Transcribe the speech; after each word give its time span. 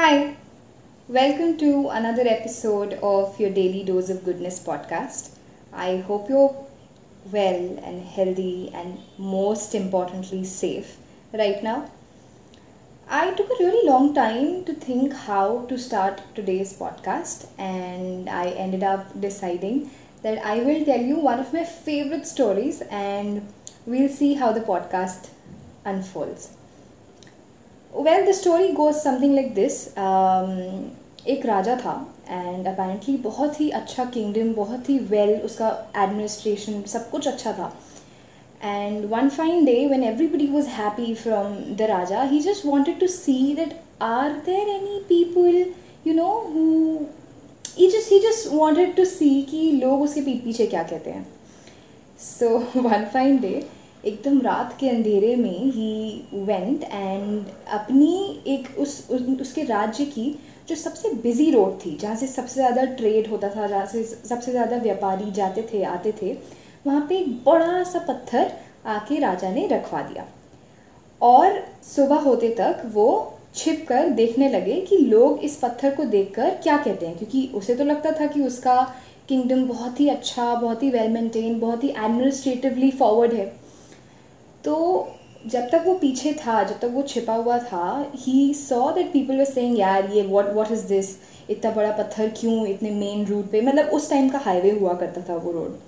Hi, 0.00 0.34
welcome 1.08 1.58
to 1.58 1.88
another 1.90 2.22
episode 2.26 2.94
of 3.02 3.38
your 3.38 3.50
Daily 3.50 3.84
Dose 3.84 4.08
of 4.08 4.24
Goodness 4.24 4.58
podcast. 4.58 5.36
I 5.74 5.98
hope 5.98 6.30
you're 6.30 6.56
well 7.30 7.78
and 7.84 8.02
healthy 8.02 8.70
and 8.72 8.98
most 9.18 9.74
importantly 9.74 10.42
safe 10.44 10.96
right 11.34 11.62
now. 11.62 11.90
I 13.10 13.32
took 13.32 13.50
a 13.50 13.62
really 13.62 13.86
long 13.86 14.14
time 14.14 14.64
to 14.64 14.72
think 14.72 15.12
how 15.12 15.66
to 15.66 15.76
start 15.76 16.22
today's 16.34 16.72
podcast, 16.78 17.48
and 17.58 18.30
I 18.30 18.46
ended 18.52 18.82
up 18.82 19.20
deciding 19.20 19.90
that 20.22 20.42
I 20.42 20.60
will 20.60 20.82
tell 20.86 21.02
you 21.02 21.16
one 21.16 21.40
of 21.40 21.52
my 21.52 21.64
favorite 21.64 22.26
stories 22.26 22.80
and 22.90 23.46
we'll 23.84 24.08
see 24.08 24.32
how 24.32 24.50
the 24.50 24.60
podcast 24.62 25.28
unfolds. 25.84 26.52
Well, 27.90 28.26
the 28.28 28.32
story 28.32 28.68
goes 28.72 28.94
something 28.96 29.34
like. 29.34 29.54
Um, 29.98 30.98
एक 31.28 31.44
राजा 31.46 31.74
था 31.76 31.94
and 32.28 32.66
apparently 32.66 33.16
बहुत 33.24 33.60
ही 33.60 33.68
अच्छा 33.70 34.04
kingdom 34.04 34.52
बहुत 34.54 34.88
ही 34.88 34.98
well 34.98 35.30
well, 35.30 35.44
उसका 35.44 35.68
administration 35.96 36.82
सब 36.88 37.10
कुछ 37.10 37.28
अच्छा 37.28 37.52
था 37.52 37.72
and 38.64 39.04
one 39.10 39.28
fine 39.28 39.64
day 39.64 39.74
when 39.86 40.04
everybody 40.04 40.46
was 40.46 40.66
happy 40.68 41.14
from 41.14 41.54
the 41.76 41.86
raja 41.90 42.22
he 42.22 42.40
just 42.40 42.66
wanted 42.66 42.98
to 43.00 43.06
see 43.06 43.34
that 43.56 43.74
are 44.02 44.32
there 44.46 44.68
any 44.68 44.98
people 45.08 45.72
you 46.06 46.14
know 46.14 46.28
who 46.54 46.96
he 47.78 47.90
just 47.90 48.12
he 48.12 48.18
just 48.20 48.52
wanted 48.52 48.94
to 48.96 49.04
see 49.04 49.30
कि 49.50 49.70
लोग 49.74 50.02
उसके 50.02 50.20
पीछे 50.20 50.66
क्या 50.66 50.82
कहते 50.82 51.10
हैं 51.10 51.26
so 52.20 52.48
one 52.76 53.04
fine 53.12 53.38
day 53.40 53.54
एकदम 54.04 54.40
रात 54.40 54.76
के 54.80 54.88
अंधेरे 54.88 55.34
में 55.36 55.64
ही 55.72 56.22
वेंट 56.34 56.84
एंड 56.84 57.46
अपनी 57.72 58.42
एक 58.46 58.78
उस, 58.78 59.10
उस 59.10 59.40
उसके 59.40 59.62
राज्य 59.64 60.04
की 60.06 60.30
जो 60.68 60.76
सबसे 60.76 61.12
बिज़ी 61.22 61.50
रोड 61.50 61.78
थी 61.84 61.96
जहाँ 61.96 62.16
से 62.16 62.26
सबसे 62.26 62.54
ज़्यादा 62.54 62.84
ट्रेड 62.94 63.28
होता 63.30 63.48
था 63.48 63.66
जहाँ 63.66 63.86
से 63.86 64.04
सबसे 64.04 64.50
ज़्यादा 64.50 64.76
व्यापारी 64.78 65.30
जाते 65.32 65.62
थे 65.72 65.82
आते 65.86 66.12
थे 66.22 66.32
वहाँ 66.84 67.06
पे 67.08 67.18
एक 67.18 67.32
बड़ा 67.44 67.82
सा 67.84 67.98
पत्थर 68.08 68.52
आके 68.88 69.18
राजा 69.20 69.50
ने 69.50 69.66
रखवा 69.66 70.02
दिया। 70.02 70.26
और 71.20 71.60
सुबह 71.86 72.20
होते 72.20 72.48
तक 72.58 72.82
वो 72.94 73.08
छिप 73.54 73.84
कर 73.88 74.08
देखने 74.10 74.48
लगे 74.48 74.80
कि 74.80 74.96
लोग 74.98 75.38
इस 75.44 75.56
पत्थर 75.56 75.94
को 75.94 76.04
देखकर 76.06 76.50
क्या 76.62 76.76
कहते 76.76 77.06
हैं 77.06 77.16
क्योंकि 77.18 77.50
उसे 77.54 77.74
तो 77.74 77.84
लगता 77.84 78.12
था 78.20 78.26
कि 78.26 78.42
उसका 78.42 78.82
किंगडम 79.28 79.66
बहुत 79.68 80.00
ही 80.00 80.08
अच्छा 80.08 80.54
बहुत 80.54 80.82
ही 80.82 80.90
वेल 80.90 81.10
मेंटेन 81.10 81.58
बहुत 81.60 81.84
ही 81.84 81.88
एडमिनिस्ट्रेटिवली 81.88 82.90
फॉरवर्ड 82.92 83.32
है। 83.32 83.52
तो 84.64 84.76
जब 85.46 85.68
तक 85.70 85.82
वो 85.86 85.94
पीछे 85.94 86.32
था, 86.32 86.62
जब 86.62 86.78
तक 86.78 86.90
वो 86.94 87.02
छिपा 87.02 87.34
हुआ 87.34 87.58
था 87.58 88.12
he 88.16 88.52
saw 88.54 88.90
that 88.92 89.12
people 89.12 89.38
were 89.38 89.44
saying 89.44 89.78
यार, 89.78 90.10
ये 90.12 90.22
व्हाट 90.22 90.52
व्हाट 90.54 90.72
इज़ 90.72 90.86
दिस 90.86 91.16
इतना 91.50 91.70
बड़ा 91.70 91.90
पत्थर 91.92 92.28
क्यों? 92.36 92.66
इतने 92.66 92.90
मेन 92.90 93.24
रूट 93.26 93.50
पे? 93.50 93.60
मतलब 93.60 93.86
उस 93.94 94.10
टाइम 94.10 94.28
का 94.28 94.38
हाईवे 94.38 94.70
हुआ 94.70 94.92
करता 94.94 95.20
था 95.28 95.36
वो 95.36 95.52
रोड 95.52 95.78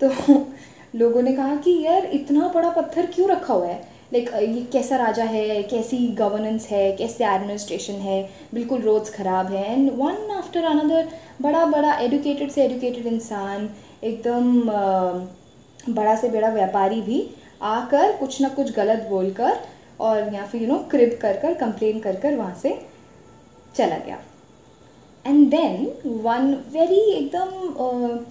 तो 0.00 0.10
लोगों 0.94 1.22
ने 1.22 1.32
कहा 1.32 1.56
कि, 1.56 1.70
यार, 1.82 2.04
इतना 2.06 2.48
बड़ा 2.54 2.70
पत्थर 2.70 3.06
क्यों 3.06 3.28
रखा 3.30 3.54
हुआ 3.54 3.66
है? 3.66 3.82
लाइक 4.12 4.30
ये 4.34 4.64
कैसा 4.72 4.96
राजा 4.96 5.24
है? 5.24 5.62
कैसी 5.62 5.96
गवर्नेंस 6.18 6.66
है? 6.70 6.92
कैसे 6.92 7.24
एडमिनिस्ट्रेशन 7.24 7.92
है? 7.92 8.22
बिल्कुल 8.54 8.80
रोड्स 8.80 9.10
ख़राब 9.10 9.52
है. 9.52 9.72
एंड 9.72 9.90
वन 9.92 10.30
आफ्टर 10.36 10.64
अनदर 10.64 11.08
बड़ा 11.42 11.64
बड़ा 11.66 11.94
एडुकेटेड 11.98 12.50
से 12.50 12.64
एडुकेटेड 12.64 13.06
इंसान, 13.06 13.68
एकदम 14.04 14.60
बड़ा 15.88 16.14
से 16.16 16.28
बड़ा 16.28 16.48
व्यापारी 16.48 17.00
भी 17.02 17.20
आकर 17.64 18.16
कुछ 18.16 18.40
ना 18.40 18.48
कुछ 18.48 18.74
गलत 18.76 19.06
बोलकर 19.10 19.58
और 20.00 20.32
या 20.34 20.44
फिर 20.46 20.62
यू 20.62 20.68
नो 20.68 20.78
क्रिप 20.90 21.18
कर 21.22 21.38
कर 21.38 21.54
कंप्लेन 21.54 22.00
कर 22.00 22.16
कर 22.20 22.36
वहाँ 22.36 22.54
से 22.62 22.78
चला 23.76 23.98
गया। 23.98 24.18
एंड 25.24 25.48
देन 25.50 26.20
वन 26.22 26.52
वेरी 26.72 27.00
एकदम 27.12 28.24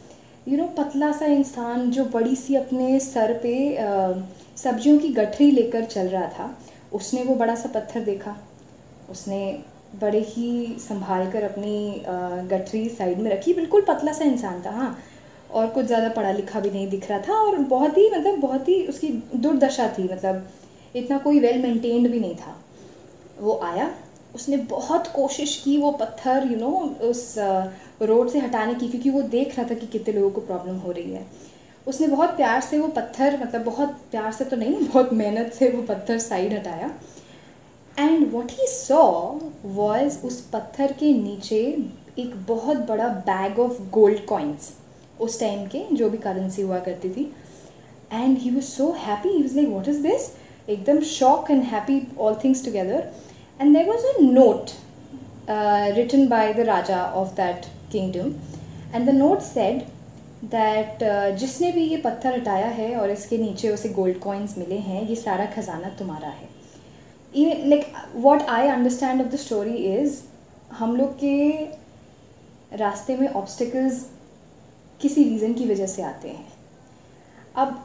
यू 0.48 0.58
नो 0.58 0.68
पतला 0.78 1.12
सा 1.12 1.26
इंसान 1.26 1.90
जो 1.92 2.06
बड़ी 2.06 2.36
सी 2.36 2.56
अपने 2.56 3.00
सर 3.00 3.34
पे 3.44 3.56
uh, 3.78 4.22
सब्जियों 4.58 4.98
की 5.00 5.10
गठरी 5.14 5.50
लेकर 5.52 5.86
चल 5.86 6.08
रहा 6.08 6.28
था 6.30 6.58
उसने 6.94 7.24
वो 7.24 7.36
बड़ा 7.36 7.56
सा 7.56 7.70
पत्थर 7.74 8.00
देखा। 8.02 8.36
उसने 9.10 9.40
बड़े 10.02 10.20
ही 10.28 10.76
संभाल 10.80 11.32
कर 11.32 11.44
अपनी 11.44 12.04
गठरी 12.50 12.88
साइड 12.90 13.20
में 13.20 13.32
रखी। 13.32 13.54
बिल्कुल 13.54 13.82
पतला 13.88 14.14
सा 14.14 14.26
इंसान 14.26 14.62
था 14.62 14.72
हाँ। 14.72 14.98
और 15.54 15.68
कुछ 15.70 15.86
ज़्यादा 15.86 16.10
पढ़ा 16.12 16.32
लिखा 16.32 16.60
भी 16.60 16.70
नहीं 16.72 16.88
दिख 16.90 17.10
रहा 17.10 17.20
था 17.20 17.34
और 17.36 17.58
बहुत 17.70 17.98
ही 17.98 18.10
मतलब 18.10 18.40
बहुत 18.40 18.70
ही 18.70 18.82
उसकी 18.88 19.10
दुर्दशा 19.38 19.88
थी 19.98 20.04
मतलब 20.04 20.48
इतना 20.96 21.18
कोई 21.20 21.40
वेल 21.40 21.62
मेंटेन्ड 21.62 22.12
भी 22.12 22.20
नहीं 22.20 22.36
था। 22.36 22.56
वो 23.40 23.60
आया, 23.64 23.90
उसने 24.36 24.58
बहुत 24.70 25.08
कोशिश 25.08 25.56
की 25.64 25.78
वो 25.78 25.92
पत्थर 25.94 26.48
यू 26.52 26.58
नो 26.58 26.70
उस 27.04 27.34
रोड 27.38 28.30
से 28.30 28.40
हटाने 28.40 28.74
की, 28.76 28.88
क्योंकि 28.88 29.10
वो 29.10 29.22
देख 29.24 29.58
रहा 29.58 29.70
था 29.70 29.76
कि 29.76 29.88
कितने 29.88 30.14
लोगों 30.14 30.30
को 30.32 30.42
प्रॉब्लम 30.44 30.76
हो 30.78 30.92
रही 30.92 31.14
है। 31.14 31.26
उसने 31.88 32.08
बहुत 32.08 32.36
प्यार 32.36 32.62
से 32.62 32.80
वो 32.80 32.88
पत्थर 32.90 33.40
मतलब 33.42 33.64
बहुत 33.64 33.90
प्यार 34.12 34.32
से 34.32 34.46
तो 34.46 34.56
नहीं, 34.58 34.76
बहुत 34.84 35.14
मेहनत 35.14 35.54
से 35.54 35.70
वो 35.70 35.82
पत्थर 35.84 36.20
साइड 36.20 36.54
हटाया। 36.54 36.92
And 37.98 38.32
what 38.32 38.52
he 38.52 38.68
saw 38.68 39.04
was 39.66 40.18
उस 40.26 40.40
पत्थर 40.54 40.92
के 41.00 41.12
नीचे 41.14 41.60
एक 42.20 42.36
बहुत 42.48 42.78
बड़ा 42.88 43.08
बैग 43.28 43.60
ऑफ़ 43.60 43.82
गोल्ड 43.92 44.26
कॉइन्स 44.26 44.72
उस 45.20 45.40
टाइम 45.40 45.66
के 45.68 45.84
जो 45.96 46.10
भी 46.10 46.18
करेंसी 46.20 46.62
हुआ 46.62 46.80
करती 46.80 47.10
थी। 47.10 47.32
And 48.14 48.38
he 48.38 48.50
was 48.50 48.64
so 48.66 48.92
happy 49.00 49.30
he 49.30 49.42
was 49.42 49.56
like 49.56 49.70
what 49.70 49.88
is 49.88 50.02
this 50.02 50.32
एकदम 50.70 51.00
shock 51.10 51.52
and 51.52 51.64
happy 51.66 52.02
all 52.20 52.36
things 52.44 52.66
together 52.66 53.12
and 53.60 53.78
there 53.78 53.90
was 53.90 54.06
a 54.06 54.14
note 54.22 54.72
written 55.98 56.28
by 56.28 56.54
the 56.54 56.60
raja 56.68 57.04
of 57.16 57.36
that 57.36 57.66
kingdom 57.92 58.34
and 58.96 59.10
the 59.10 59.14
note 59.16 59.42
said 59.42 59.82
that 60.52 61.04
जिसने 61.40 61.72
भी 61.72 61.84
ये 61.84 61.98
पत्थर 61.98 62.34
हटाया 62.34 62.68
है 62.78 62.96
और 62.98 63.10
इसके 63.12 63.38
नीचे 63.38 63.70
उसे 63.70 63.90
गोल्ड 63.90 64.20
कॉइन्स 64.20 64.58
मिले 64.58 64.78
हैं, 64.78 65.08
ये 65.08 65.16
सारा 65.16 65.46
खजाना 65.56 65.90
तुम्हारा 66.00 66.30
है। 66.30 66.50
Like 67.68 67.86
what 68.16 68.42
I 68.50 68.68
understand 68.70 69.22
of 69.22 69.28
the 69.28 69.36
story 69.40 69.76
is 69.94 70.20
हम 70.72 70.96
लोग 70.96 71.14
के 71.24 72.76
रास्ते 72.78 73.16
में 73.18 73.28
ऑब्स्टिकल्स 73.30 74.06
किसी 75.04 75.24
रीज़न 75.24 75.54
की 75.54 75.66
वजह 75.66 75.88
से 75.88 76.02
आते 76.02 76.30
हैं। 76.30 76.48
अब 77.56 77.84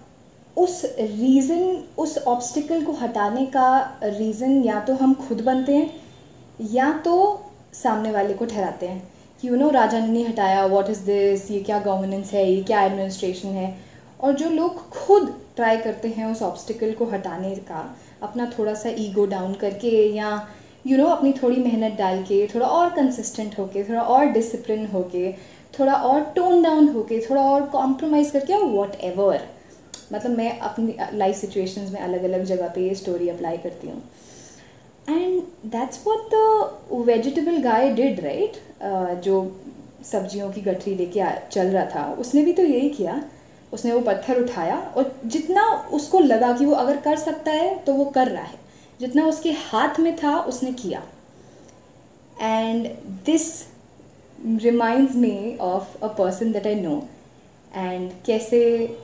उस 0.57 0.83
रीज़न 0.99 1.85
उस 1.99 2.17
ऑब्स्टिकल 2.19 2.85
को 2.85 2.93
हटाने 2.93 3.45
का 3.47 3.99
रीज़न 4.05 4.63
या 4.65 4.81
तो 4.81 4.95
हम 4.95 5.15
खुद 5.27 5.41
बनते 5.41 5.77
हैं 5.77 5.91
या 6.73 6.91
तो 7.05 7.15
सामने 7.73 8.11
वाले 8.11 8.35
को 8.35 8.45
ठहराते 8.45 8.87
हैं 8.87 9.03
कि 9.43 9.49
यू 9.49 9.57
नो 9.57 9.69
राजा 9.71 9.99
ने 10.01 10.07
नहीं 10.07 10.27
हटाया 10.27 10.65
व्हाट 10.67 10.91
इज़ 10.91 11.05
दिस 11.05 11.51
ये 11.51 11.61
क्या 11.61 11.79
गवर्नेंस 11.81 12.33
है? 12.33 12.51
ये 12.53 12.63
क्या 12.63 12.83
एडमिनिस्ट्रेशन 12.83 13.49
है? 13.49 13.75
और 14.21 14.33
जो 14.35 14.51
लोग 14.51 14.89
खुद 14.91 15.35
ट्राई 15.57 15.77
करते 15.77 16.09
हैं 16.09 16.27
उस 16.33 16.43
ऑब्स्टिकल 16.43 16.93
को 16.93 17.05
हटाने 17.05 17.55
का 17.69 17.85
अपना 18.23 18.51
थोड़ा 18.59 18.75
सा 18.75 18.91
ईगो 18.99 19.27
डाउन 19.27 19.55
करके 19.55 19.91
या 20.17 20.31
यू 20.87 20.97
you 20.97 20.99
नो 20.99 21.05
know, 21.05 21.17
अपनी 21.17 21.33
थोड़ी 21.33 21.57
मेहनत 21.57 21.99
डाल 21.99 22.23
के 22.23 22.47
थोड़ा 22.55 22.67
और 22.67 22.91
कंसिस्टेंट 22.91 23.59
होके 23.59 23.83
थोड़ा 23.85 24.03
और 24.03 24.25
डिसिप्लिन 24.27 24.87
होके 24.87 25.31
थोड़ा 25.75 25.95
और 25.95 26.21
टोन 26.37 26.63
डाउन 26.63 26.89
होके, 26.89 27.21
थोड़ा 27.21 27.43
और 27.43 27.67
कॉम्प्रोमाइज़ 27.69 28.33
करके, 28.33 28.53
और 28.53 28.65
वॉट 28.65 28.95
एवर 29.03 29.47
मतलब 30.13 30.37
मैं 30.39 30.59
अपनी 30.61 30.95
लाइफ 31.15 31.37
सिचुएशंस 31.37 31.91
में 31.93 32.01
अलग 32.01 32.23
अलग 32.25 32.45
जगह 32.45 32.69
पे 32.69 32.89
ये 32.89 32.95
स्टोरी 32.95 33.29
अप्लाई 33.29 33.57
करती 33.57 33.89
हूँ। 33.89 34.03
And 35.09 35.43
that's 35.67 36.01
what 36.07 36.35
the 36.35 37.03
vegetable 37.09 37.59
guy 37.63 37.91
did 37.93 38.21
right 38.21 38.57
जो 39.25 39.41
सब्जियों 40.05 40.51
की 40.53 40.61
गठरी 40.61 40.95
लेके 40.95 41.25
चल 41.51 41.67
रहा 41.67 41.85
था, 41.87 42.13
उसने 42.15 42.43
भी 42.45 42.53
तो 42.53 42.63
यही 42.63 42.89
किया। 42.91 43.23
उसने 43.73 43.93
वो 43.93 44.01
पत्थर 44.01 44.41
उठाया, 44.41 44.77
और 44.97 45.15
जितना 45.27 45.65
उसको 45.93 46.19
लगा 46.21 46.53
कि 46.53 46.67
वो 46.67 46.75
अगर 46.75 46.97
कर 47.01 47.17
सकता 47.19 47.53
है 47.53 47.75
तो 47.79 47.95
वो 47.95 48.05
कर 48.05 48.29
रहा 48.29 48.43
है। 48.43 48.59
जितना 49.01 49.27
उसके 49.27 49.51
हाथ 49.53 49.99
में 50.01 50.15
था, 50.17 50.39
उसने 50.39 50.73
किया। 50.75 51.03
And 52.41 52.87
this 53.27 53.51
reminds 54.45 55.15
me 55.17 55.57
of 55.59 55.97
a 56.01 56.09
person 56.09 56.53
that 56.53 56.67
I 56.67 56.75
know 56.75 57.09
and 57.73 58.13
kaise 58.23 58.97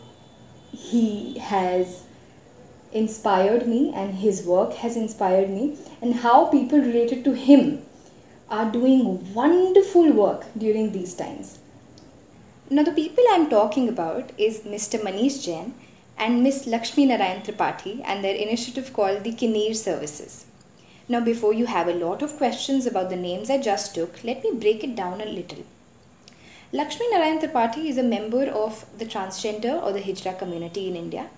he 0.73 1.39
has 1.39 2.05
inspired 2.93 3.67
me 3.67 3.93
and 3.95 4.15
his 4.15 4.45
work 4.45 4.75
has 4.75 4.97
inspired 4.97 5.51
me 5.51 5.77
and 6.01 6.15
how 6.15 6.47
people 6.47 6.79
related 6.79 7.25
to 7.25 7.33
him 7.33 7.83
are 8.49 8.71
doing 8.71 9.35
wonderful 9.35 10.13
work 10.13 10.45
during 10.57 10.93
these 10.93 11.15
times. 11.15 11.59
Now 12.71 12.83
the 12.83 12.93
people 12.93 13.25
I'm 13.31 13.51
talking 13.51 13.89
about 13.89 14.31
is 14.39 14.61
Mr. 14.61 15.01
Manish 15.01 15.45
Jain 15.45 15.75
and 16.17 16.43
Miss 16.43 16.67
Lakshmi 16.67 17.07
Narayan 17.07 17.43
Tripathi 17.43 18.01
and 18.05 18.23
their 18.23 18.35
initiative 18.35 18.93
called 18.93 19.25
the 19.25 19.33
Kinnear 19.33 19.75
Services. 19.75 20.47
Now, 21.06 21.21
before 21.21 21.53
you 21.53 21.67
have 21.67 21.89
a 21.89 21.93
lot 21.93 22.23
of 22.23 22.37
questions 22.39 22.87
about 22.87 23.11
the 23.11 23.17
names 23.17 23.51
I 23.51 23.59
just 23.59 23.95
took, 23.95 24.25
let 24.25 24.43
me 24.43 24.53
break 24.55 24.83
it 24.83 24.97
down 24.97 25.21
a 25.21 25.27
little. 25.27 25.65
Lakshmi 26.73 27.06
Narayan 27.11 27.39
Tripathi 27.39 27.87
is 27.87 27.99
a 27.99 28.03
member 28.03 28.47
of 28.47 28.87
the 28.99 29.05
transgender 29.05 29.81
or 29.83 29.93
the 29.93 30.01
Hijra 30.01 30.39
community 30.39 30.89
in 30.89 30.97
India 30.97 31.29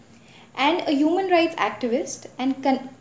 and 0.56 0.80
a 0.88 0.92
human 0.92 1.28
rights 1.28 1.54
activist 1.56 2.26
and 2.38 2.54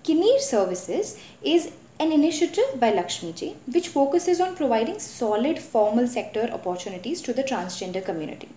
Kinnear 0.03 0.39
Services 0.39 1.17
is 1.41 1.71
an 1.99 2.11
initiative 2.11 2.79
by 2.79 2.91
Lakshmi 2.91 3.31
Ji 3.31 3.55
which 3.67 3.87
focuses 3.87 4.41
on 4.41 4.55
providing 4.57 4.99
solid 4.99 5.59
formal 5.59 6.07
sector 6.07 6.49
opportunities 6.51 7.21
to 7.21 7.31
the 7.31 7.43
transgender 7.43 8.03
community. 8.03 8.49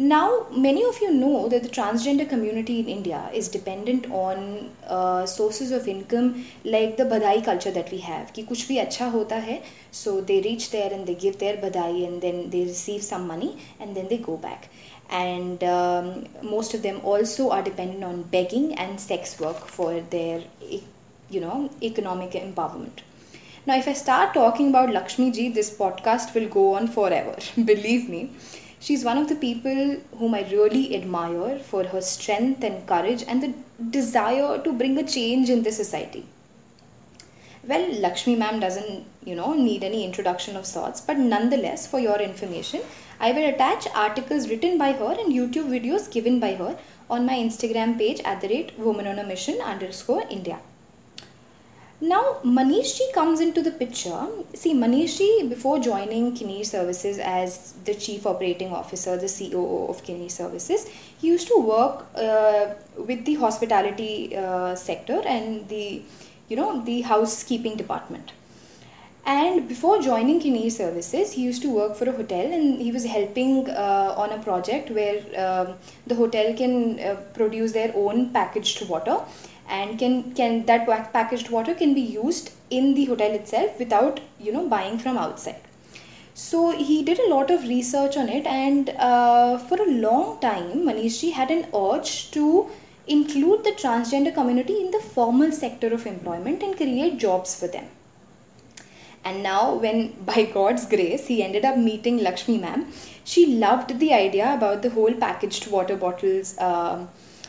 Now, 0.00 0.46
many 0.52 0.84
of 0.84 1.00
you 1.00 1.12
know 1.12 1.48
that 1.48 1.64
the 1.64 1.68
transgender 1.68 2.28
community 2.28 2.78
in 2.78 2.88
India 2.88 3.28
is 3.34 3.48
dependent 3.48 4.08
on 4.12 4.70
uh, 4.86 5.26
sources 5.26 5.72
of 5.72 5.88
income 5.88 6.44
like 6.64 6.96
the 6.96 7.04
badai 7.04 7.44
culture 7.44 7.72
that 7.72 7.90
we 7.90 7.98
have. 7.98 8.30
कि 8.32 8.42
कुछ 8.42 8.66
भी 8.68 8.76
अच्छा 8.78 9.06
होता 9.14 9.36
है, 9.46 9.60
so 9.90 10.20
they 10.20 10.40
reach 10.44 10.70
there 10.70 10.92
and 10.92 11.04
they 11.04 11.16
give 11.24 11.38
their 11.40 11.56
badai 11.56 12.06
and 12.06 12.22
then 12.22 12.38
they 12.50 12.62
receive 12.68 13.02
some 13.02 13.26
money 13.26 13.50
and 13.80 13.96
then 13.96 14.06
they 14.08 14.18
go 14.18 14.36
back. 14.36 14.68
And 15.10 15.64
um, 15.64 16.26
most 16.42 16.74
of 16.74 16.82
them 16.82 17.00
also 17.02 17.50
are 17.50 17.62
dependent 17.62 18.04
on 18.04 18.22
begging 18.22 18.74
and 18.74 19.00
sex 19.00 19.40
work 19.40 19.66
for 19.66 20.00
their, 20.10 20.44
you 21.28 21.40
know, 21.40 21.70
economic 21.82 22.32
empowerment. 22.32 23.00
Now, 23.66 23.76
if 23.76 23.88
I 23.88 23.94
start 23.94 24.32
talking 24.32 24.68
about 24.68 24.92
Lakshmi 24.92 25.32
ji, 25.32 25.48
this 25.48 25.76
podcast 25.76 26.34
will 26.34 26.48
go 26.48 26.74
on 26.74 26.86
forever. 26.86 27.36
Believe 27.56 28.08
me. 28.08 28.30
She's 28.83 29.05
one 29.05 29.17
of 29.17 29.29
the 29.29 29.35
people 29.35 29.97
whom 30.19 30.33
I 30.35 30.41
really 30.51 30.93
admire 30.93 31.57
for 31.57 31.85
her 31.85 32.01
strength 32.01 32.65
and 32.65 32.85
courage 32.85 33.23
and 33.25 33.41
the 33.41 33.53
desire 33.89 34.61
to 34.61 34.73
bring 34.73 34.97
a 34.97 35.07
change 35.07 35.49
in 35.49 35.63
the 35.63 35.71
society. 35.71 36.25
Well, 37.65 37.93
Lakshmi 38.01 38.35
ma'am 38.35 38.59
doesn't, 38.59 39.05
you 39.23 39.35
know, 39.35 39.53
need 39.53 39.85
any 39.85 40.03
introduction 40.03 40.57
of 40.57 40.65
sorts, 40.65 40.99
but 40.99 41.17
nonetheless, 41.17 41.87
for 41.87 42.01
your 42.01 42.19
information, 42.19 42.81
I 43.21 43.31
will 43.31 43.47
attach 43.47 43.87
articles 43.95 44.49
written 44.49 44.77
by 44.77 44.91
her 44.91 45.15
and 45.17 45.31
YouTube 45.31 45.69
videos 45.69 46.11
given 46.11 46.41
by 46.41 46.55
her 46.55 46.77
on 47.09 47.25
my 47.25 47.35
Instagram 47.35 47.97
page 47.97 48.19
at 48.25 48.41
the 48.41 48.49
rate 48.49 48.77
woman 48.77 49.07
on 49.07 49.17
a 49.17 49.23
mission 49.23 49.61
underscore 49.61 50.25
India. 50.29 50.59
Now, 52.03 52.39
Manish 52.43 52.97
ji 52.97 53.05
comes 53.13 53.39
into 53.39 53.61
the 53.61 53.71
picture. 53.71 54.27
See, 54.53 54.73
Manish 54.73 55.19
ji, 55.19 55.47
before 55.47 55.79
joining 55.79 56.35
Kinnear 56.35 56.65
Services 56.65 57.17
as 57.17 57.75
the 57.85 57.95
Chief 57.95 58.25
Operating 58.25 58.73
Officer, 58.73 59.15
the 59.15 59.29
COO 59.29 59.87
of 59.87 60.03
Kinnear 60.03 60.27
Services, 60.27 60.85
he 61.21 61.27
used 61.27 61.47
to 61.47 61.57
work 61.57 62.05
uh, 62.15 62.73
with 62.97 63.23
the 63.23 63.35
hospitality 63.35 64.35
uh, 64.35 64.75
sector 64.75 65.21
and 65.25 65.65
the, 65.69 66.01
you 66.49 66.57
know, 66.57 66.83
the 66.83 67.03
housekeeping 67.03 67.77
department. 67.77 68.33
And 69.25 69.69
before 69.69 70.01
joining 70.01 70.41
Kinnear 70.41 70.71
Services, 70.71 71.31
he 71.31 71.43
used 71.43 71.61
to 71.61 71.69
work 71.69 71.95
for 71.95 72.09
a 72.09 72.11
hotel 72.11 72.51
and 72.51 72.81
he 72.81 72.91
was 72.91 73.05
helping 73.05 73.69
uh, 73.69 74.13
on 74.17 74.33
a 74.33 74.39
project 74.39 74.91
where 74.91 75.19
um, 75.37 75.75
the 76.05 76.15
hotel 76.15 76.53
can 76.53 76.99
uh, 76.99 77.15
produce 77.33 77.71
their 77.71 77.93
own 77.95 78.31
packaged 78.33 78.89
water 78.89 79.21
and 79.67 79.97
can 79.97 80.33
can 80.33 80.65
that 80.65 80.85
packaged 81.13 81.49
water 81.49 81.73
can 81.73 81.93
be 81.93 82.01
used 82.01 82.51
in 82.69 82.93
the 82.93 83.05
hotel 83.05 83.31
itself 83.31 83.79
without 83.79 84.19
you 84.39 84.51
know 84.51 84.67
buying 84.67 84.97
from 84.97 85.17
outside. 85.17 85.61
So 86.33 86.71
he 86.71 87.03
did 87.03 87.19
a 87.19 87.29
lot 87.29 87.51
of 87.51 87.63
research 87.63 88.17
on 88.17 88.27
it 88.27 88.45
and 88.47 88.89
uh, 88.89 89.57
for 89.57 89.79
a 89.81 89.89
long 89.89 90.39
time 90.39 90.85
manishji 90.87 91.31
had 91.31 91.51
an 91.51 91.67
urge 91.75 92.31
to 92.31 92.69
include 93.07 93.63
the 93.63 93.71
transgender 93.71 94.33
community 94.33 94.79
in 94.81 94.89
the 94.91 94.99
formal 94.99 95.51
sector 95.51 95.93
of 95.93 96.07
employment 96.07 96.63
and 96.63 96.75
create 96.75 97.17
jobs 97.17 97.59
for 97.59 97.67
them. 97.67 97.85
And 99.23 99.43
now 99.43 99.75
when 99.75 100.13
by 100.25 100.45
god's 100.53 100.85
grace 100.85 101.27
he 101.27 101.43
ended 101.43 101.65
up 101.65 101.77
meeting 101.77 102.17
lakshmi 102.17 102.57
ma'am 102.57 102.87
she 103.23 103.45
loved 103.57 103.99
the 103.99 104.13
idea 104.13 104.53
about 104.53 104.81
the 104.81 104.89
whole 104.89 105.13
packaged 105.13 105.67
water 105.67 105.95
bottles 105.95 106.57
uh, 106.57 107.05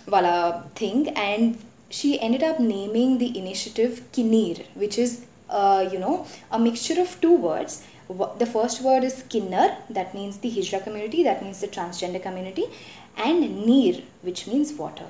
wala 0.07 0.69
thing 0.75 1.09
and 1.09 1.59
she 1.94 2.08
ended 2.26 2.43
up 2.43 2.58
naming 2.58 3.19
the 3.19 3.38
initiative 3.38 4.02
Kinir, 4.12 4.64
which 4.75 4.99
is, 4.99 5.25
uh, 5.49 5.88
you 5.93 5.99
know, 5.99 6.26
a 6.50 6.58
mixture 6.58 7.00
of 7.00 7.20
two 7.20 7.37
words. 7.37 7.85
The 8.38 8.46
first 8.55 8.82
word 8.82 9.05
is 9.05 9.23
Kinnar, 9.35 9.76
that 9.91 10.12
means 10.12 10.38
the 10.38 10.50
Hijra 10.50 10.82
community, 10.82 11.23
that 11.23 11.43
means 11.43 11.61
the 11.61 11.69
transgender 11.69 12.20
community, 12.20 12.64
and 13.17 13.64
Neer, 13.64 14.02
which 14.23 14.46
means 14.49 14.73
water. 14.73 15.06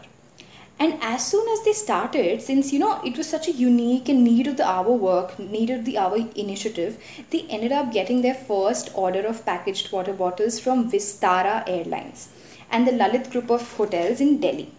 And 0.79 0.99
as 1.01 1.27
soon 1.27 1.49
as 1.55 1.65
they 1.65 1.73
started, 1.73 2.43
since 2.43 2.73
you 2.73 2.79
know 2.79 3.01
it 3.03 3.17
was 3.17 3.29
such 3.31 3.49
a 3.49 3.59
unique 3.65 4.09
and 4.11 4.23
need 4.23 4.47
of 4.47 4.59
the 4.59 4.69
hour 4.69 4.93
work, 5.09 5.39
need 5.39 5.71
of 5.71 5.85
the 5.87 5.97
hour 5.97 6.19
initiative, 6.37 7.03
they 7.31 7.43
ended 7.49 7.73
up 7.73 7.93
getting 7.93 8.23
their 8.23 8.35
first 8.35 8.91
order 8.95 9.27
of 9.27 9.45
packaged 9.47 9.91
water 9.91 10.13
bottles 10.13 10.61
from 10.61 10.91
Vistara 10.91 11.59
Airlines 11.67 12.29
and 12.71 12.87
the 12.87 12.93
Lalit 12.93 13.31
group 13.31 13.51
of 13.51 13.73
hotels 13.77 14.21
in 14.21 14.41
Delhi 14.41 14.71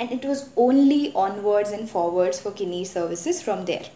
and 0.00 0.10
it 0.10 0.24
was 0.24 0.48
only 0.56 1.12
onwards 1.14 1.70
and 1.70 1.88
forwards 1.88 2.40
for 2.40 2.50
Kinnear 2.50 2.84
services 2.84 3.42
from 3.42 3.64
there. 3.64 3.86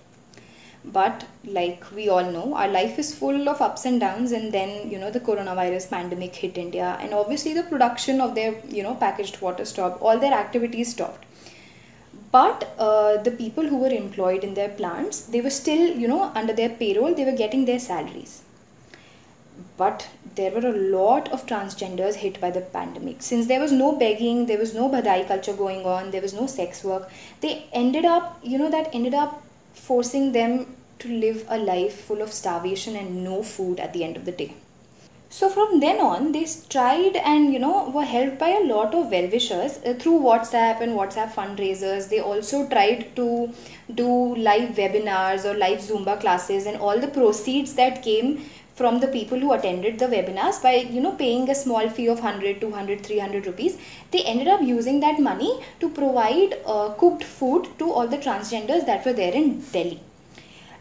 But 0.84 1.24
like 1.44 1.84
we 1.94 2.08
all 2.08 2.30
know, 2.30 2.54
our 2.54 2.68
life 2.68 2.98
is 2.98 3.14
full 3.14 3.48
of 3.48 3.60
ups 3.60 3.84
and 3.84 4.00
downs, 4.00 4.32
and 4.32 4.52
then 4.52 4.90
you 4.90 4.98
know 4.98 5.10
the 5.10 5.20
coronavirus 5.20 5.90
pandemic 5.90 6.34
hit 6.34 6.56
India, 6.56 6.96
and 7.00 7.12
obviously 7.12 7.52
the 7.52 7.64
production 7.64 8.20
of 8.20 8.34
their 8.34 8.54
you 8.68 8.82
know 8.82 8.94
packaged 8.94 9.40
water 9.40 9.64
stopped, 9.64 10.00
all 10.00 10.18
their 10.18 10.32
activities 10.32 10.92
stopped. 10.92 11.24
But 12.30 12.74
uh, 12.78 13.16
the 13.22 13.30
people 13.30 13.66
who 13.66 13.78
were 13.78 13.90
employed 13.90 14.44
in 14.44 14.54
their 14.54 14.68
plants, 14.68 15.22
they 15.22 15.40
were 15.40 15.50
still 15.50 15.96
you 16.04 16.08
know 16.08 16.32
under 16.34 16.52
their 16.52 16.70
payroll, 16.70 17.14
they 17.14 17.24
were 17.24 17.40
getting 17.44 17.64
their 17.64 17.80
salaries 17.80 18.42
but 19.76 20.08
there 20.34 20.50
were 20.50 20.66
a 20.68 20.72
lot 20.72 21.28
of 21.32 21.46
transgenders 21.46 22.14
hit 22.14 22.40
by 22.40 22.50
the 22.50 22.60
pandemic. 22.60 23.22
Since 23.22 23.46
there 23.46 23.60
was 23.60 23.72
no 23.72 23.92
begging 23.96 24.46
there 24.46 24.58
was 24.58 24.74
no 24.74 24.88
badai 24.88 25.26
culture 25.26 25.52
going 25.52 25.84
on 25.84 26.10
there 26.10 26.22
was 26.22 26.34
no 26.34 26.46
sex 26.46 26.84
work 26.84 27.10
they 27.40 27.66
ended 27.72 28.04
up 28.04 28.38
you 28.42 28.58
know 28.58 28.70
that 28.70 28.94
ended 28.94 29.14
up 29.14 29.42
forcing 29.74 30.32
them 30.32 30.66
to 31.00 31.08
live 31.08 31.44
a 31.48 31.58
life 31.58 32.00
full 32.06 32.22
of 32.22 32.32
starvation 32.32 32.96
and 32.96 33.22
no 33.24 33.42
food 33.42 33.78
at 33.80 33.92
the 33.92 34.04
end 34.04 34.16
of 34.16 34.24
the 34.24 34.32
day. 34.32 34.54
So 35.30 35.50
from 35.50 35.80
then 35.80 36.00
on 36.00 36.32
they 36.32 36.46
tried 36.70 37.16
and 37.16 37.52
you 37.52 37.58
know 37.58 37.90
were 37.90 38.04
helped 38.04 38.38
by 38.38 38.48
a 38.48 38.64
lot 38.64 38.94
of 38.94 39.10
well-wishers 39.10 39.78
uh, 39.84 39.92
through 39.94 40.20
whatsapp 40.20 40.80
and 40.80 40.92
whatsapp 40.92 41.32
fundraisers. 41.32 42.08
They 42.08 42.20
also 42.20 42.66
tried 42.68 43.14
to 43.16 43.52
do 43.94 44.08
live 44.36 44.70
webinars 44.76 45.44
or 45.44 45.54
live 45.54 45.80
zumba 45.80 46.18
classes 46.18 46.64
and 46.64 46.78
all 46.78 46.98
the 46.98 47.08
proceeds 47.08 47.74
that 47.74 48.02
came 48.02 48.48
from 48.78 49.00
the 49.00 49.08
people 49.08 49.38
who 49.44 49.52
attended 49.52 49.98
the 49.98 50.08
webinars 50.14 50.58
by 50.62 50.74
you 50.96 51.00
know 51.04 51.12
paying 51.22 51.48
a 51.50 51.54
small 51.60 51.88
fee 51.96 52.08
of 52.14 52.20
100 52.22 52.60
200 52.60 53.04
300 53.06 53.46
rupees. 53.46 53.78
They 54.12 54.22
ended 54.32 54.48
up 54.48 54.62
using 54.62 55.00
that 55.00 55.18
money 55.20 55.52
to 55.80 55.88
provide 55.88 56.54
uh, 56.64 56.90
cooked 57.02 57.24
food 57.24 57.68
to 57.78 57.90
all 57.90 58.06
the 58.06 58.18
transgenders 58.18 58.86
that 58.86 59.04
were 59.04 59.16
there 59.22 59.32
in 59.32 59.60
delhi. 59.72 60.00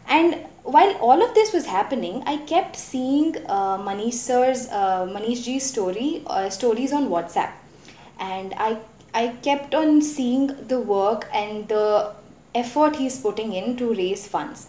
And 0.08 0.46
while 0.62 0.94
all 1.08 1.22
of 1.24 1.34
this 1.34 1.52
was 1.56 1.66
happening 1.66 2.22
i 2.30 2.36
kept 2.52 2.76
seeing 2.76 3.36
uh, 3.56 3.76
manish 3.88 4.18
sir's 4.28 4.62
uh, 4.80 5.04
manish 5.16 5.44
ji's 5.48 5.68
story 5.72 6.08
uh, 6.26 6.48
stories 6.58 6.92
on 7.00 7.08
whatsapp. 7.14 7.52
And 8.30 8.54
i 8.68 8.70
i 9.22 9.28
kept 9.48 9.74
on 9.82 10.02
seeing 10.12 10.48
the 10.72 10.80
work 10.96 11.28
and 11.42 11.68
the 11.76 11.86
effort 12.54 12.96
he's 13.02 13.18
putting 13.26 13.52
in 13.60 13.76
to 13.80 13.94
raise 14.02 14.26
funds 14.34 14.68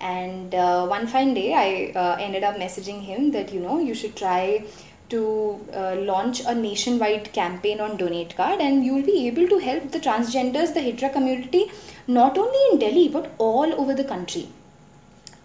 and 0.00 0.54
uh, 0.54 0.86
one 0.86 1.06
fine 1.06 1.34
day, 1.34 1.54
I 1.54 1.98
uh, 1.98 2.16
ended 2.18 2.42
up 2.42 2.56
messaging 2.56 3.02
him 3.02 3.32
that, 3.32 3.52
you 3.52 3.60
know, 3.60 3.78
you 3.78 3.94
should 3.94 4.16
try 4.16 4.64
to 5.10 5.60
uh, 5.74 5.96
launch 5.96 6.40
a 6.46 6.54
nationwide 6.54 7.32
campaign 7.32 7.80
on 7.80 7.96
Donate 7.96 8.36
Card, 8.36 8.60
and 8.60 8.84
you'll 8.84 9.04
be 9.04 9.26
able 9.26 9.48
to 9.48 9.58
help 9.58 9.90
the 9.90 9.98
transgenders, 9.98 10.72
the 10.72 10.80
Hijra 10.80 11.12
community, 11.12 11.70
not 12.06 12.38
only 12.38 12.58
in 12.72 12.78
Delhi 12.78 13.08
but 13.08 13.32
all 13.38 13.72
over 13.74 13.94
the 13.94 14.04
country. 14.04 14.48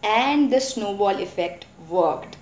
And 0.04 0.52
the 0.54 0.62
snowball 0.62 1.20
effect 1.20 1.66
worked. 1.90 2.38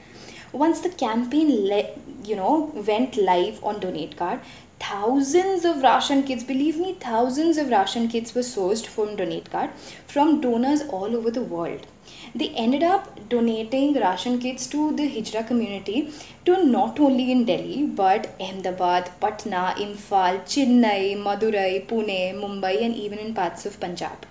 Once 0.52 0.82
the 0.82 0.90
campaign, 0.90 1.68
le- 1.68 1.90
you 2.26 2.36
know, 2.36 2.72
went 2.88 3.18
live 3.18 3.64
on 3.64 3.80
Donate 3.80 4.18
Card, 4.18 4.40
thousands 4.80 5.66
of 5.66 5.82
ration 5.82 6.24
kits, 6.24 6.44
believe 6.44 6.78
me, 6.78 6.96
thousands 7.00 7.58
of 7.58 7.70
ration 7.70 8.08
kits 8.08 8.36
were 8.36 8.42
sourced 8.42 8.86
from 8.86 9.16
Donate 9.16 9.50
Card 9.52 9.70
from 10.08 10.42
donors 10.42 10.82
all 10.90 11.16
over 11.16 11.32
the 11.32 11.42
world 11.42 11.88
they 12.36 12.50
ended 12.62 12.84
up 12.84 13.06
donating 13.30 13.94
ration 13.94 14.40
kits 14.40 14.66
to 14.68 14.96
the 14.96 15.04
Hijra 15.04 15.46
community 15.48 16.12
to 16.46 16.66
not 16.66 17.00
only 17.00 17.32
in 17.32 17.46
Delhi 17.46 17.86
but 17.86 18.36
Ahmedabad, 18.42 19.12
Patna, 19.22 19.76
Imphal, 19.78 20.42
Chennai, 20.54 21.16
Madurai, 21.16 21.86
Pune, 21.88 22.34
Mumbai, 22.42 22.84
and 22.84 22.96
even 22.96 23.20
in 23.20 23.34
parts 23.34 23.66
of 23.66 23.80
Punjab. 23.80 24.26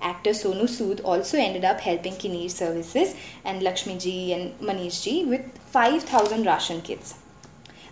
Actor 0.00 0.30
Sonu 0.30 0.64
Sood 0.64 1.00
also 1.04 1.38
ended 1.38 1.64
up 1.64 1.80
helping 1.80 2.16
Kinnear 2.16 2.48
Services 2.48 3.14
and 3.44 3.62
Lakshmi 3.62 3.98
ji 3.98 4.32
and 4.32 4.58
Manish 4.60 5.02
ji 5.02 5.24
with 5.24 5.42
5,000 5.70 6.44
ration 6.44 6.82
kits. 6.82 7.14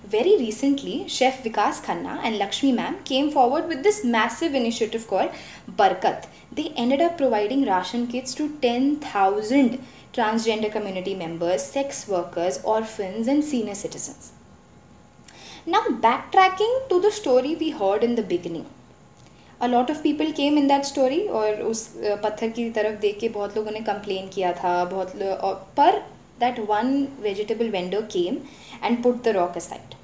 Very 0.04 0.36
recently, 0.36 1.08
Chef 1.08 1.42
Vikas 1.42 1.82
Khanna 1.82 2.20
and 2.22 2.36
Lakshmi 2.36 2.72
ma'am 2.72 3.02
came 3.04 3.30
forward 3.30 3.68
with 3.68 3.82
this 3.82 4.04
massive 4.04 4.54
initiative 4.54 5.06
called 5.08 5.30
Barkat. 5.70 6.26
They 6.52 6.68
ended 6.76 7.00
up 7.00 7.16
providing 7.16 7.64
ration 7.64 8.06
kits 8.06 8.34
to 8.34 8.50
10,000 8.60 9.78
transgender 10.12 10.70
community 10.70 11.14
members, 11.14 11.62
sex 11.62 12.06
workers, 12.06 12.60
orphans, 12.64 13.28
and 13.28 13.42
senior 13.42 13.74
citizens. 13.74 14.32
Now, 15.66 15.82
backtracking 15.88 16.88
to 16.90 17.00
the 17.00 17.10
story 17.10 17.54
we 17.54 17.70
heard 17.70 18.04
in 18.04 18.14
the 18.14 18.22
beginning. 18.22 18.66
A 19.64 19.66
lot 19.66 19.90
of 19.90 20.00
people 20.02 20.30
came 20.32 20.58
in 20.58 20.66
that 20.68 20.84
story 20.84 21.20
और 21.38 21.62
उस 21.62 21.86
पत्थर 22.22 22.48
की 22.48 22.68
तरफ़ 22.70 22.98
देख 23.00 23.18
के 23.18 23.28
बहुत 23.28 23.56
लोगों 23.56 23.70
ने 23.70 23.80
कंप्लेन 23.80 24.28
किया 24.28 24.52
था, 24.52 24.84
बहुत 24.84 25.12
पर 25.76 25.98
that 26.40 26.58
one 26.70 27.06
vegetable 27.20 27.68
vendor 27.70 28.00
came 28.12 28.38
and 28.84 29.02
put 29.02 29.22
the 29.24 29.28
rock 29.36 29.56
aside 29.56 29.94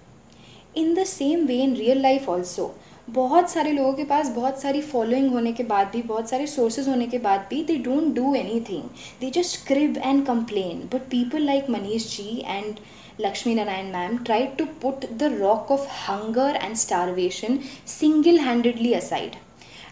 in 0.77 0.95
the 0.95 1.05
same 1.05 1.47
way 1.47 1.63
in 1.63 1.75
real 1.77 2.01
life 2.03 2.29
also 2.29 2.75
बहुत 3.11 3.51
सारे 3.51 3.73
लोगों 3.73 3.93
के 3.93 4.05
पास 4.05 4.29
बहुत 4.29 4.61
सारी 4.63 4.81
फॉलोइंग 4.81 5.33
होने 5.33 5.53
के 5.53 5.63
बाद 5.65 5.91
भी, 5.93 6.03
बहुत 6.03 6.29
सारे 6.31 6.47
सोर्सेज 6.47 6.89
होने 6.89 7.07
के 7.07 7.19
बाद 7.19 7.47
भी 7.51 7.63
they 7.65 7.77
don't 7.89 8.15
do 8.15 8.35
anything 8.69 8.83
they 9.21 9.31
just 9.41 9.67
crib 9.67 9.97
and 9.99 10.27
complain 10.27 10.89
but 10.93 11.09
people 11.11 11.43
like 11.43 11.71
Manish 11.71 12.17
ji 12.17 12.43
and 12.47 12.79
Lakshmi 13.23 13.55
Narayan 13.55 13.91
ma'am 13.93 14.25
tried 14.25 14.57
to 14.59 14.65
put 14.83 15.03
the 15.19 15.29
rock 15.31 15.71
of 15.71 15.87
hunger 15.87 16.47
and 16.59 16.79
starvation 16.79 17.63
single 17.85 18.39
handedly 18.39 18.95
aside. 18.95 19.37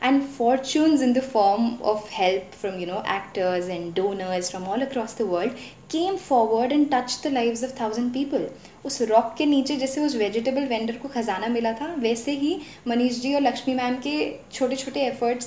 And 0.01 0.23
fortunes 0.25 1.01
in 1.01 1.13
the 1.13 1.23
form 1.23 1.79
of 1.83 2.09
help 2.11 2.55
from 2.55 2.79
you 2.79 2.87
know 2.87 3.03
actors 3.05 3.67
and 3.67 3.95
donors 3.95 4.51
from 4.51 4.65
all 4.65 4.83
across 4.83 5.15
the 5.15 5.27
world 5.27 5.51
came 5.89 6.17
forward 6.19 6.71
and 6.71 6.91
touched 6.91 7.25
the 7.25 7.31
lives 7.31 7.63
of 7.63 7.73
thousand 7.73 8.13
people. 8.13 8.45
उस 8.85 9.01
rock 9.03 9.35
के 9.39 9.47
नीचे 9.47 9.77
जैसे 9.77 10.01
उस 10.01 10.15
vegetable 10.17 10.67
vendor 10.67 10.97
को 11.03 11.09
खजाना 11.09 11.47
मिला 11.55 11.73
था 11.81 11.93
वैसे 11.99 12.33
ही 12.39 12.57
मनीष 12.89 13.21
जी 13.21 13.35
और 13.35 13.41
लक्ष्मी 13.41 13.75
मैम 13.75 13.97
के 14.07 14.15
छोटे 14.53 14.77
छोटे 14.77 15.07
एफर्ट्स 15.07 15.47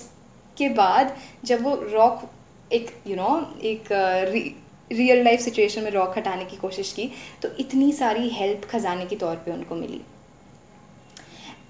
के 0.58 0.70
बाद 0.82 1.16
जब 1.46 1.64
वो 1.64 1.76
रॉक 1.94 2.30
एक 2.74 2.92
यू 3.08 3.16
you 3.16 3.22
नो 3.22 3.30
know, 3.30 3.62
एक 3.66 4.58
रियल 4.92 5.24
लाइफ 5.24 5.40
सिचुएशन 5.42 5.84
में 5.84 5.92
रॉक 5.92 6.18
हटाने 6.18 6.46
की 6.46 6.58
कोशिश 6.58 6.92
की 6.94 7.12
तो 7.42 7.50
इतनी 7.60 7.92
सारी 7.94 8.30
हेल्प 8.30 8.68
खजाने 8.72 9.06
के 9.06 9.16
तौर 9.16 9.36
पे 9.46 9.52
उनको 9.52 9.76
मिली 9.76 10.02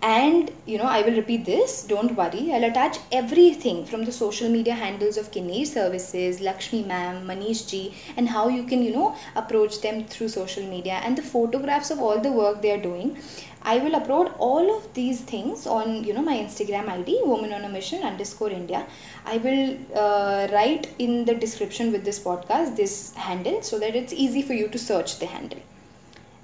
and 0.01 0.49
you 0.65 0.79
know 0.79 0.89
i 0.91 1.01
will 1.03 1.15
repeat 1.15 1.45
this 1.45 1.83
don't 1.83 2.15
worry 2.15 2.51
i'll 2.51 2.63
attach 2.63 2.97
everything 3.11 3.85
from 3.85 4.03
the 4.03 4.11
social 4.11 4.49
media 4.49 4.73
handles 4.73 5.15
of 5.15 5.29
Kinnear 5.31 5.63
services 5.63 6.41
lakshmi 6.41 6.81
ma'am 6.83 7.27
manish 7.27 7.67
ji 7.69 7.93
and 8.17 8.27
how 8.27 8.47
you 8.47 8.63
can 8.63 8.81
you 8.81 8.91
know 8.91 9.15
approach 9.35 9.79
them 9.81 10.03
through 10.05 10.29
social 10.29 10.63
media 10.63 10.93
and 11.03 11.15
the 11.15 11.21
photographs 11.21 11.91
of 11.91 11.99
all 11.99 12.19
the 12.19 12.31
work 12.31 12.63
they 12.63 12.71
are 12.71 12.81
doing 12.81 13.15
I 13.63 13.77
will 13.77 13.91
upload 13.91 14.33
all 14.39 14.75
of 14.75 14.91
these 14.95 15.21
things 15.21 15.67
on 15.67 16.03
you 16.03 16.13
know 16.13 16.23
my 16.23 16.35
Instagram 16.35 16.89
ID 16.89 17.21
woman 17.23 17.53
on 17.53 17.63
a 17.63 17.69
mission 17.69 18.01
underscore 18.01 18.49
India. 18.49 18.87
I 19.23 19.37
will 19.37 19.77
uh, 19.95 20.47
write 20.51 20.89
in 20.97 21.25
the 21.25 21.35
description 21.35 21.91
with 21.91 22.03
this 22.03 22.19
podcast 22.19 22.75
this 22.75 23.13
handle 23.13 23.61
so 23.61 23.77
that 23.77 23.95
it's 23.95 24.13
easy 24.13 24.41
for 24.41 24.53
you 24.53 24.67
to 24.69 24.79
search 24.79 25.19
the 25.19 25.27
handle. 25.27 25.59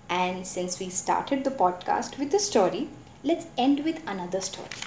And 0.09 0.45
since 0.45 0.79
we 0.79 0.89
started 0.89 1.43
the 1.43 1.49
podcast 1.49 2.19
with 2.19 2.31
a 2.35 2.39
story, 2.39 2.87
let's 3.27 3.47
end 3.57 3.83
with 3.83 3.99
another 4.07 4.41
story. 4.41 4.83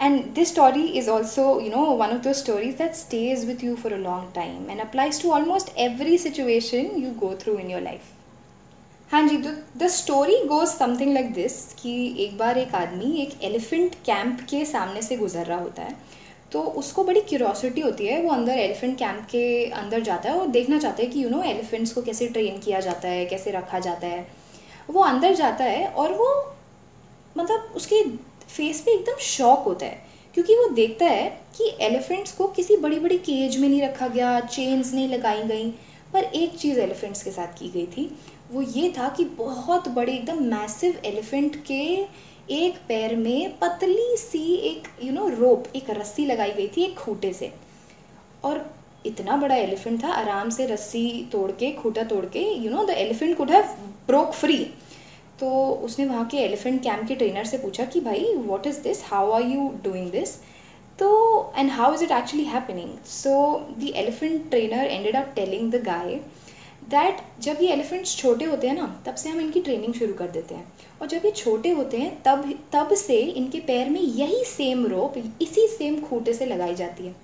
And 0.00 0.34
this 0.34 0.50
story 0.50 0.96
is 0.96 1.08
also, 1.08 1.58
you 1.58 1.70
know, 1.70 1.92
one 1.92 2.12
of 2.12 2.22
those 2.22 2.40
stories 2.40 2.76
that 2.76 2.96
stays 2.96 3.44
with 3.44 3.62
you 3.62 3.76
for 3.76 3.92
a 3.92 3.98
long 3.98 4.30
time 4.32 4.70
and 4.70 4.80
applies 4.80 5.18
to 5.20 5.32
almost 5.32 5.72
every 5.76 6.16
situation 6.18 7.00
you 7.02 7.10
go 7.12 7.34
through 7.34 7.58
in 7.58 7.70
your 7.70 7.80
life. 7.80 8.14
हाँ 9.10 9.22
जी 9.28 9.36
तो 9.42 9.50
the 9.78 9.86
story 9.90 10.36
goes 10.46 10.66
something 10.68 11.12
like 11.14 11.32
this 11.34 11.54
कि 11.74 11.92
एक 12.24 12.36
बार 12.38 12.58
एक 12.58 12.74
आदमी 12.74 13.12
एक 13.20 13.30
elephant 13.44 13.94
camp 14.06 14.40
के 14.50 14.64
सामने 14.64 15.02
से 15.02 15.16
गुजर 15.16 15.46
रहा 15.46 15.58
होता 15.58 15.82
है 15.82 15.96
तो 16.52 16.62
उसको 16.80 17.04
बड़ी 17.04 17.20
क्यूरोसिटी 17.28 17.80
होती 17.80 18.06
है 18.06 18.20
वो 18.22 18.30
अंदर 18.32 18.58
एलिफेंट 18.58 18.98
कैंप 18.98 19.24
के 19.30 19.44
अंदर 19.80 20.00
जाता 20.08 20.30
है 20.30 20.38
और 20.40 20.46
देखना 20.58 20.78
चाहता 20.78 21.02
है 21.02 21.08
कि 21.08 21.24
यू 21.24 21.30
नो 21.30 21.42
एलिफेंट्स 21.52 21.92
को 21.92 22.02
कैसे 22.02 22.28
ट्रेन 22.36 22.58
किया 22.64 22.80
जाता 22.80 23.08
है 23.08 23.24
कैसे 23.26 23.50
रखा 23.50 23.78
जाता 23.88 24.06
है 24.06 24.26
वो 24.90 25.02
अंदर 25.02 25.34
जाता 25.34 25.64
है 25.64 25.86
और 25.88 26.12
वो 26.18 26.28
मतलब 27.38 27.72
उसके 27.76 28.02
फेस 28.48 28.80
पे 28.80 28.90
एकदम 28.90 29.18
शॉक 29.22 29.64
होता 29.64 29.86
है, 29.86 30.06
क्योंकि 30.34 30.54
वो 30.54 30.68
देखता 30.70 31.06
है 31.06 31.28
कि 31.56 31.70
एलिफेंट्स 31.82 32.32
को 32.32 32.46
किसी 32.48 32.76
बड़ी 32.78 32.98
बड़ी 33.00 33.18
केज 33.20 33.56
में 33.58 33.68
नहीं 33.68 33.82
रखा 33.82 34.08
गया 34.08 34.38
चेन्स 34.40 34.92
नहीं 34.94 35.08
लगाई 35.08 35.42
गई, 35.44 35.70
पर 36.12 36.24
एक 36.24 36.56
चीज़ 36.58 36.78
एलिफेंट्स 36.80 37.22
के 37.22 37.30
साथ 37.30 37.58
की 37.58 37.68
गई 37.68 37.86
थी, 37.86 38.10
वो 38.52 38.62
ये 38.62 38.92
था 38.98 39.08
कि 39.08 39.24
बहुत 39.38 39.88
बड़े, 39.90 40.12
एकदम 40.12 40.42
मैसिव 40.46 41.00
एलिफेंट 41.04 41.56
के 41.66 41.84
एक 42.54 42.76
पैर 42.88 43.14
में 43.16 43.58
पतली 43.58 44.16
सी 44.18 44.54
एक 44.66 44.88
यू 45.04 45.12
नो 45.12 45.28
रोप 45.30 45.64
एक 45.76 45.90
रस्सी 45.90 46.24
लगाई 46.26 46.52
गई 46.52 46.68
थी 46.76 46.84
एक 46.84 46.96
खूटे 46.96 47.32
से। 47.32 47.52
और 48.44 48.64
इतना 49.06 49.36
बड़ा 49.36 49.54
एलिफेंट 49.54 50.02
था, 50.04 50.08
आराम 50.08 50.50
से 50.50 50.66
रस्सी 50.66 51.28
तोड़ 51.32 51.50
के, 51.50 51.70
खूटा 51.72 52.02
तोड़ 52.04 52.24
के 52.26 52.40
you 52.54 52.70
know 52.70 52.84
the 52.84 52.90
elephant 52.90 53.36
could 53.36 53.50
have 53.50 53.64
broke 54.06 54.32
free 54.32 54.56
तो 55.40 55.50
उसने 55.84 56.04
वहाँ 56.06 56.26
के 56.26 56.36
एलिफेंट 56.36 56.82
कैंप 56.82 57.06
के 57.08 57.14
ट्रेनर 57.14 57.44
से 57.44 57.58
पूछा 57.58 57.84
कि 57.84 58.00
भाई 58.00 58.32
what 58.36 58.66
is 58.66 58.80
this 58.82 59.04
how 59.04 59.30
are 59.32 59.42
you 59.42 59.68
doing 59.84 60.10
this 60.10 60.34
तो 60.98 61.10
and 61.58 61.70
how 61.70 61.94
is 61.94 62.02
it 62.04 62.10
actually 62.10 62.44
happening 62.46 62.96
so 63.06 63.34
the 63.78 63.92
elephant 63.96 64.48
trainer 64.50 64.86
ended 64.86 65.16
up 65.16 65.32
telling 65.36 65.70
the 65.72 65.82
guy 65.84 66.14
that 66.90 67.20
जब 67.42 67.58
ये 67.62 67.68
एलिफेंट्स 67.72 68.16
छोटे 68.16 68.44
होते 68.44 68.68
हैं 68.68 68.74
ना 68.74 68.86
तब 69.06 69.14
से 69.14 69.28
हम 69.28 69.40
इनकी 69.40 69.60
ट्रेनिंग 69.60 69.94
शुरू 69.94 70.14
कर 70.14 70.28
देते 70.30 70.54
हैं। 70.54 70.66
और 71.00 71.06
जब 71.08 71.24
ये 71.24 71.30
छोटे 71.30 71.70
होते 71.70 71.96
हैं 71.96 72.10
तब 72.22 72.52
तब 72.72 72.94
से 72.96 73.16
इनके 73.16 73.60
पैर 73.60 73.90
में 73.90 74.00
यही 74.00 74.44
सेम 74.44 74.86
रोप 74.86 75.14
इसी 75.42 75.66
सेम 75.68 76.00
खूटे 76.02 76.32
से 76.34 76.46
लगाई 76.46 76.74
जाती 76.74 77.06
है। 77.06 77.14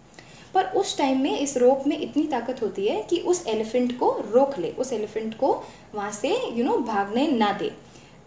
पर 0.55 0.65
उस 0.77 0.97
टाइम 0.99 1.21
में 1.23 1.39
इस 1.39 1.57
रोप 1.57 1.85
में 1.87 1.99
इतनी 1.99 2.23
ताकत 2.29 2.63
होती 2.63 2.87
है 2.87 3.03
कि 3.11 3.19
उस 3.23 3.47
एलिफेंट 3.49 3.99
को 3.99 4.11
रोक 4.31 4.59
ले 4.59 4.71
उस 4.79 4.93
एलिफेंट 4.93 5.35
को 5.39 5.53
वहाँ 5.95 6.11
से 6.13 6.29
यू 6.29 6.53
you 6.53 6.65
नो 6.65 6.73
know, 6.73 6.87
भागने 6.87 7.27
ना 7.29 7.53
दे। 7.53 7.71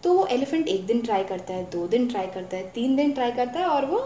तो 0.02 0.12
वो 0.12 0.26
एलिफेंट 0.26 0.68
एक 0.68 0.86
दिन 0.86 1.00
ट्राई 1.00 1.24
करता 1.24 1.54
है, 1.54 1.64
दो 1.70 1.86
दिन 1.88 2.08
ट्राई 2.08 2.26
करता 2.26 2.56
है, 2.56 2.70
तीन 2.70 2.96
दिन 2.96 3.12
ट्राई 3.12 3.32
करता 3.32 3.60
है 3.60 3.66
और 3.66 3.86
वो 3.86 3.98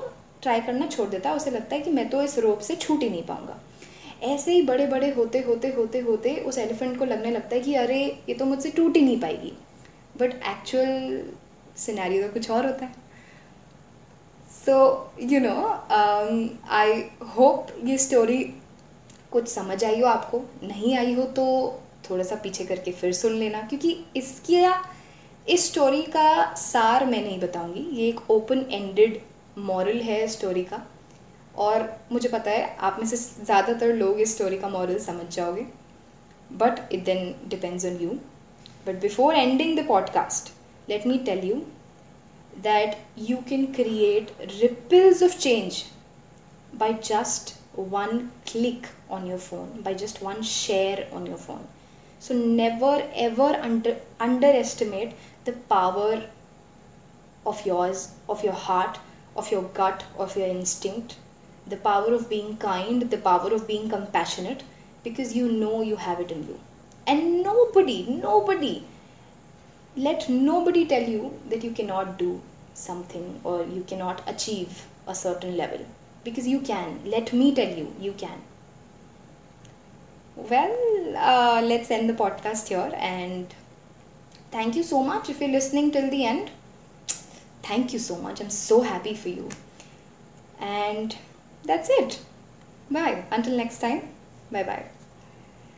ट्राई 0.43 0.61
करना 0.61 0.87
छोड़ 0.87 1.09
देता 1.09 1.31
है। 1.31 1.37
उसे 1.37 1.51
लगता 1.51 1.75
है 1.75 1.81
कि 1.81 1.91
मैं 1.91 2.09
तो 2.11 2.23
इस 2.23 2.39
रोप 2.39 2.61
से 2.61 2.77
छूट 2.77 3.03
ही 3.03 3.11
नहीं 3.11 3.23
पाऊँगा। 3.23 3.59
ऐसे 4.25 4.53
ही 4.53 4.63
बड़े 4.63 4.87
बड़े 4.87 5.11
होते 5.13 5.39
होते 5.41 5.69
होते 5.73 6.01
होते 6.01 6.35
उस 6.39 6.59
एलिफेंट 6.59 6.99
को 6.99 7.05
लगने 7.05 7.31
लगता 7.31 7.55
है 7.55 7.61
कि 7.61 7.75
अरे, 7.75 8.01
ये 8.29 8.35
तो 8.35 8.45
मुझसे 8.45 8.71
टूट 8.71 8.97
ही 8.97 9.03
नहीं 9.03 9.21
पाएगी। 9.21 9.53
बट 10.17 10.35
एक्चुअल 10.49 11.23
सिनेरियो 11.77 12.23
तो 12.23 12.33
कुछ 12.33 12.51
और 12.51 12.67
होता 12.67 12.85
है। 12.85 12.93
So 14.51 15.13
you 15.23 15.41
know 15.41 15.55
I 16.71 17.03
hope 17.37 17.67
ये 17.85 17.99
स्टोरी 17.99 18.43
कुछ 19.33 19.49
समझ 19.49 19.83
आई 19.85 20.01
हो 20.01 20.07
आपको। 20.07 20.43
नहीं 20.63 20.97
आई 20.97 21.15
हो 21.15 21.23
तो 21.37 21.45
थोड़ा 22.11 22.25
सा 22.25 22.37
पीछे 22.37 22.65
करके 22.65 22.93
फिर 22.93 23.13
सुन 23.15 23.35
लेना, 23.35 23.61
क्योंकि 23.63 23.97
इसकी 24.17 24.57
इस 25.49 25.67
स्टोरी 25.71 26.03
का 26.03 26.55
सार 26.55 27.05
मैं 27.07 27.23
नहीं 27.23 27.39
बताऊँगी। 27.41 27.81
ये 27.93 28.09
एक 28.09 28.31
ओपन 28.31 28.65
एंडेड 28.71 29.21
मॉरल 29.59 30.01
है 30.01 30.27
स्टोरी 30.29 30.63
का। 30.65 30.83
और 31.57 31.89
मुझे 32.13 32.29
पता 32.29 32.51
है, 32.51 32.77
आप 32.79 32.97
में 32.99 33.07
से 33.07 33.17
ज़्यादातर 33.17 33.95
लोग 33.95 34.21
इस 34.21 34.35
स्टोरी 34.35 34.59
का 34.59 34.69
मॉरल 34.69 34.99
समझ 34.99 35.27
जाओगे। 35.35 35.67
But 36.51 36.93
it 36.93 37.05
then 37.05 37.35
depends 37.49 37.87
on 37.87 37.97
you 38.03 38.11
but 38.87 39.01
before 39.01 39.35
ending 39.35 39.79
the 39.79 39.87
podcast 39.89 40.53
let 40.89 41.07
me 41.07 41.19
tell 41.27 41.45
you 41.49 41.63
that 42.63 42.97
you 43.31 43.37
can 43.49 43.67
create 43.75 44.31
ripples 44.61 45.23
of 45.23 45.39
change 45.39 45.83
by 46.75 46.95
just 47.05 47.55
one 47.93 48.19
click 48.49 48.89
on 49.09 49.23
your 49.27 49.37
phone, 49.39 49.69
by 49.85 49.93
just 49.95 50.19
one 50.23 50.43
share 50.49 51.05
on 51.11 51.29
your 51.29 51.39
phone. 51.39 51.63
So 52.21 52.35
never, 52.35 52.91
ever 53.15 53.47
under, 53.69 53.95
underestimate 54.21 55.15
the 55.45 55.53
power 55.53 56.23
of 57.45 57.67
yours 57.67 58.13
of 58.29 58.45
your 58.45 58.53
heart 58.53 58.99
of 59.37 59.51
your 59.51 59.63
gut 59.81 60.05
of 60.19 60.37
your 60.37 60.47
instinct 60.47 61.17
the 61.67 61.77
power 61.77 62.13
of 62.13 62.29
being 62.29 62.57
kind, 62.57 63.11
the 63.11 63.19
power 63.19 63.53
of 63.53 63.67
being 63.67 63.89
compassionate, 63.89 64.63
because 65.05 65.35
you 65.37 65.51
know 65.51 65.83
you 65.83 65.97
have 65.97 66.21
it 66.21 66.31
in 66.31 66.47
you. 66.47 66.59
And 67.07 67.43
nobody, 67.43 68.07
nobody, 68.09 68.85
let 69.97 70.29
nobody 70.29 70.87
tell 70.87 71.03
you 71.03 71.39
that 71.49 71.65
you 71.65 71.73
cannot 71.73 72.19
do 72.19 72.41
something 72.75 73.41
or 73.45 73.65
you 73.65 73.85
cannot 73.87 74.23
achieve 74.27 74.87
a 75.07 75.15
certain 75.15 75.57
level. 75.57 75.85
Because 76.25 76.47
you 76.47 76.61
can. 76.61 77.01
Let 77.05 77.33
me 77.33 77.55
tell 77.55 77.69
you, 77.69 77.95
you 78.01 78.13
can. 78.13 78.43
Well, 80.37 80.77
uh, 81.17 81.61
let's 81.63 81.91
end 81.91 82.09
the 82.09 82.15
podcast 82.15 82.69
here 82.69 82.93
and 82.97 83.53
thank 84.53 84.77
you 84.77 84.83
so 84.85 85.03
much 85.03 85.29
if 85.29 85.41
you're 85.41 85.51
listening 85.51 85.91
till 85.91 86.09
the 86.11 86.25
end. 86.25 86.51
Thank 87.63 87.93
you 87.93 87.99
so 87.99 88.17
much. 88.17 88.41
I'm 88.41 88.51
so 88.51 88.81
happy 88.83 89.15
for 89.15 89.29
you. 89.29 89.49
And 90.61 91.17
that's 91.65 91.89
it. 91.91 92.21
Bye. 92.91 93.25
Until 93.31 93.57
next 93.57 93.81
time. 93.81 94.09
Bye 94.51 94.65
bye. 94.65 95.02